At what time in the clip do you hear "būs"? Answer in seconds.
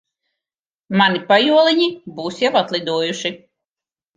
2.17-2.41